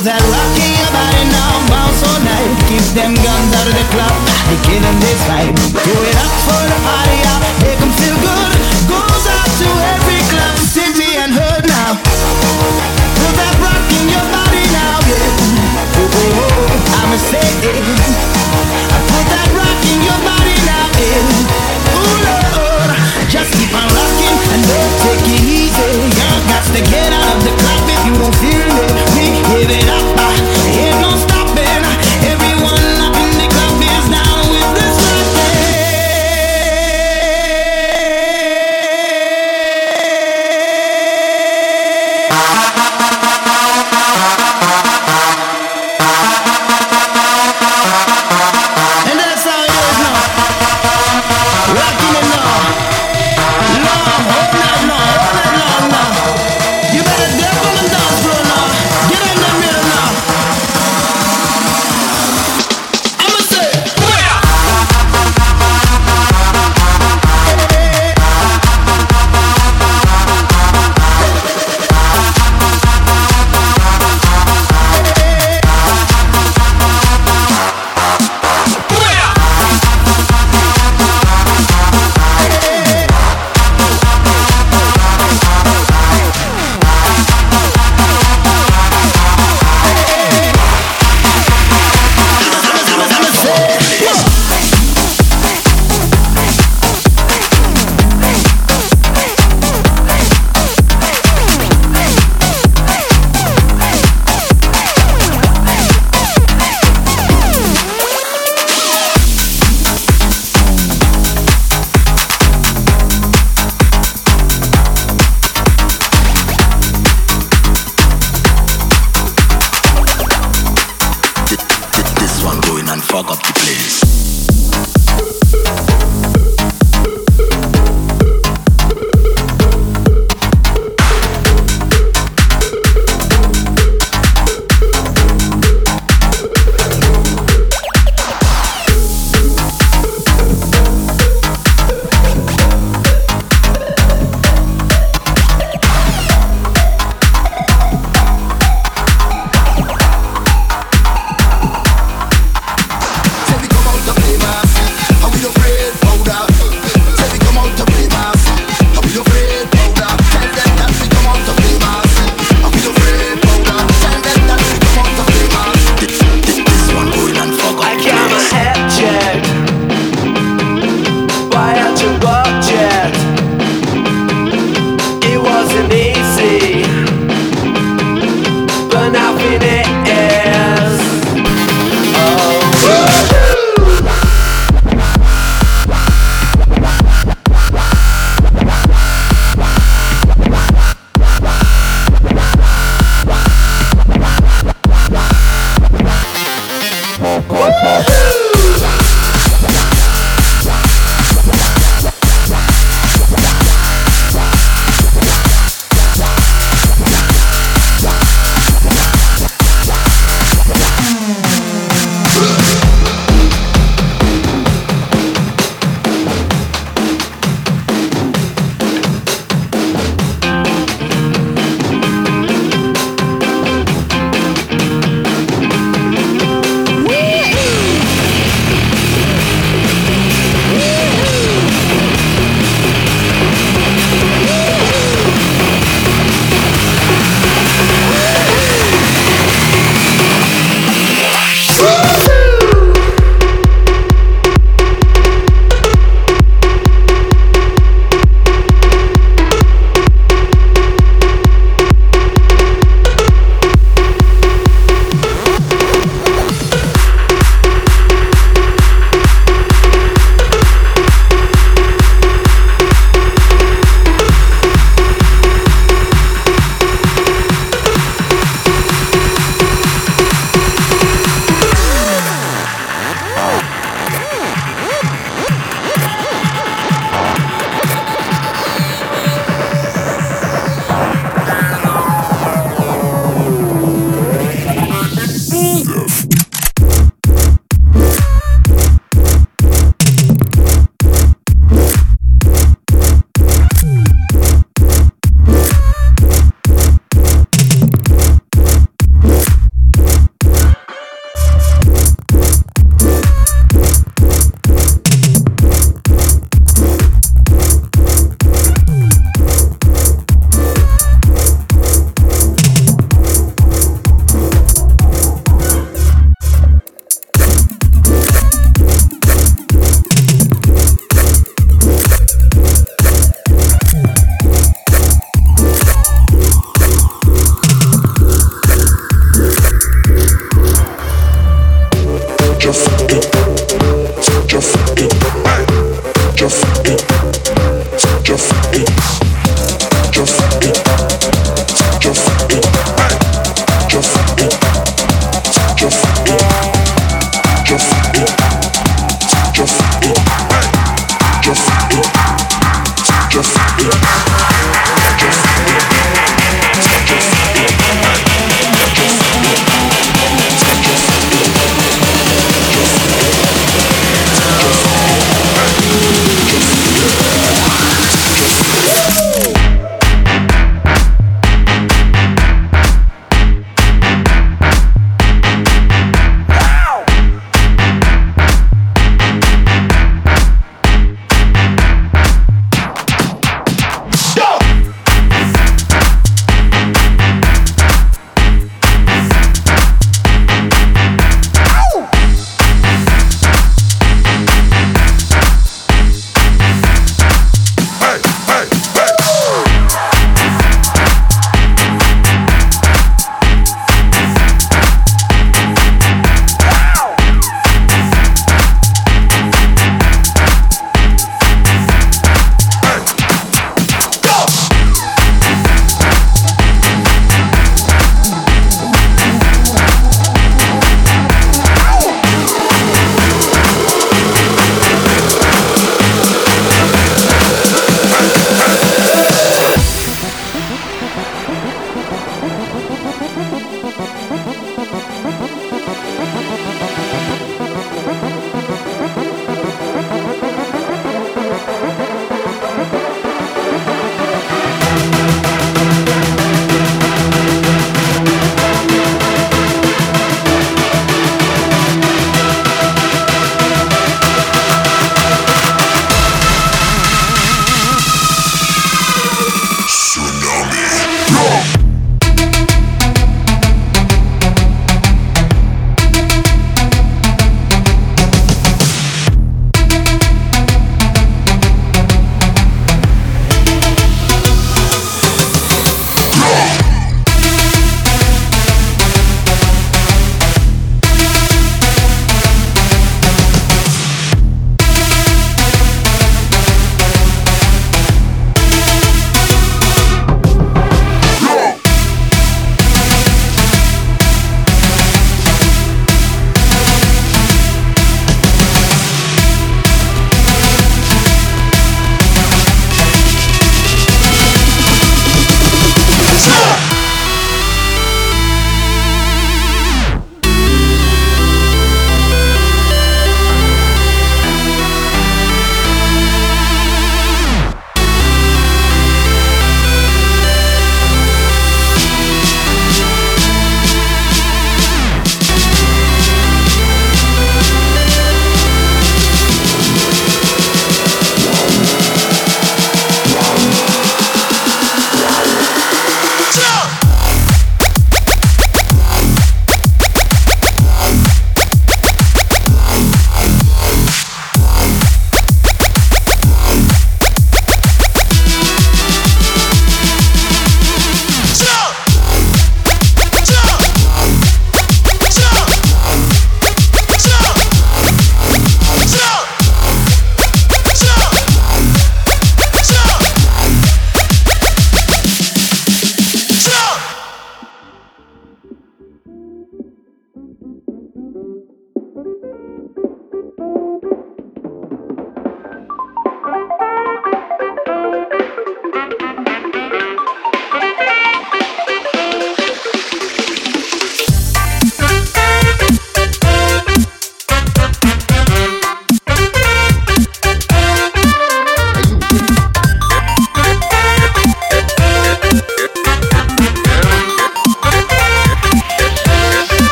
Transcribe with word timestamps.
Put 0.00 0.16
that 0.16 0.24
rock 0.32 0.56
in 0.56 0.72
your 0.80 0.92
body 0.96 1.28
now, 1.28 1.60
bounce 1.68 2.00
all 2.08 2.20
night. 2.24 2.48
Keep 2.72 2.96
them 2.96 3.12
guns 3.20 3.52
out 3.52 3.68
of 3.68 3.76
the 3.76 3.84
club, 3.92 4.16
they 4.48 4.56
killing 4.64 4.96
this 4.96 5.20
vibe. 5.28 5.52
Do 5.76 5.92
it 5.92 6.16
up 6.16 6.36
for 6.48 6.56
the 6.56 6.78
party 6.88 7.20
out, 7.28 7.44
make 7.60 7.76
them 7.76 7.92
feel 8.00 8.16
good. 8.16 8.56
Goes 8.88 9.24
out 9.28 9.50
to 9.60 9.68
every 9.92 10.24
club, 10.32 10.56
city 10.72 11.20
and 11.20 11.36
hood 11.36 11.68
now. 11.68 12.00
Put 12.00 13.34
that 13.44 13.54
rock 13.60 13.84
in 13.92 14.08
your 14.08 14.24
body 14.24 14.64
now, 14.72 15.04
yeah. 15.04 15.20
Oh, 15.92 16.08
oh, 16.08 16.48
oh, 16.48 16.96
I'ma 17.04 17.20
say 17.20 17.44
it. 17.60 17.84
I 17.84 18.98
put 19.04 19.26
that 19.28 19.52
rock 19.52 19.80
in 19.84 20.00
your 20.00 20.20
body 20.24 20.56
now, 20.64 20.88
yeah. 20.96 22.00
Ooh, 22.00 22.16
Lord, 22.24 22.88
just 23.28 23.52
keep 23.52 23.68
on 23.76 23.84
rocking 23.92 24.36
and 24.48 24.64
don't 24.64 24.94
take 25.04 25.28
it 25.28 25.44
easy. 25.44 25.92
You 25.92 26.32
got 26.48 26.64
to 26.72 26.80
get 26.88 27.12
out 27.12 27.36
of 27.36 27.44
the 27.44 27.52
club 27.52 27.84
if 27.84 28.00
you 28.08 28.14
don't 28.16 28.36
feel 28.40 28.64
it. 28.64 29.19
We 29.70 29.76
give 29.78 30.19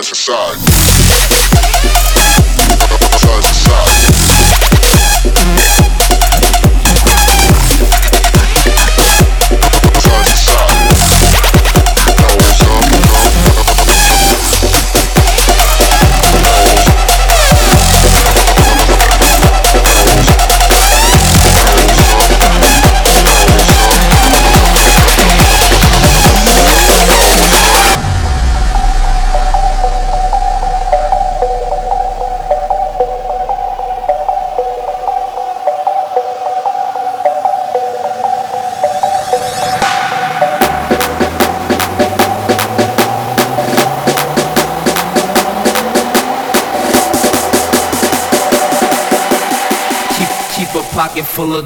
up, 0.00 0.69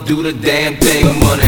do 0.02 0.22
the 0.22 0.32
damn 0.32 0.76
thing 0.76 1.20
money. 1.20 1.44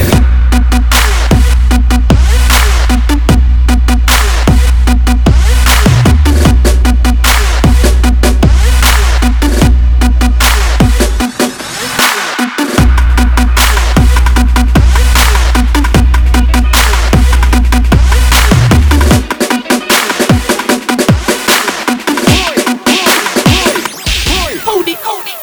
Hold 24.69 25.27
it, 25.27 25.36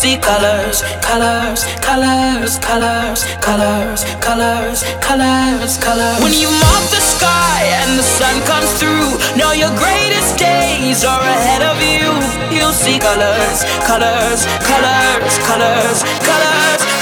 see 0.00 0.16
colors, 0.16 0.80
colors, 1.02 1.60
colors, 1.84 2.58
colors, 2.60 3.28
colors, 3.44 4.00
colors, 4.24 4.80
colors, 5.04 5.76
colors. 5.76 6.22
When 6.24 6.32
you 6.32 6.48
mop 6.48 6.84
the 6.88 7.04
sky 7.04 7.68
and 7.84 7.98
the 7.98 8.02
sun 8.02 8.40
comes 8.48 8.72
through, 8.80 9.20
know 9.36 9.52
your 9.52 9.68
greatest 9.76 10.38
days 10.38 11.04
are 11.04 11.20
ahead 11.20 11.60
of 11.60 11.76
you. 11.84 12.08
You'll 12.48 12.72
see 12.72 12.98
colors, 12.98 13.60
colors, 13.84 14.46
colors, 14.64 15.36
colors, 15.44 16.02
colors. 16.24 16.99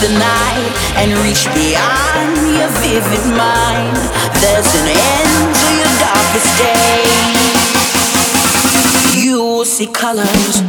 The 0.00 0.10
night 0.10 0.72
and 0.94 1.10
reach 1.24 1.44
beyond 1.54 2.36
your 2.54 2.70
vivid 2.78 3.24
mind. 3.36 3.96
There's 4.40 4.74
an 4.76 4.86
end 4.86 5.56
to 5.56 5.68
your 5.74 5.92
darkest. 5.98 6.58
You 9.16 9.64
see 9.64 9.88
colors. 9.88 10.62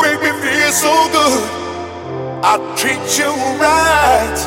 Make 0.00 0.20
me 0.20 0.32
feel 0.40 0.72
so 0.72 0.94
good. 1.12 1.42
I 2.44 2.56
treat 2.76 3.04
you 3.18 3.30
right. 3.60 4.38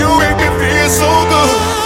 You 0.00 0.08
make 0.18 0.36
me 0.36 0.48
feel 0.58 0.88
so 0.88 1.10
good. 1.30 1.79